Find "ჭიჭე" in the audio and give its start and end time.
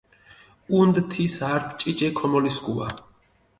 1.83-2.09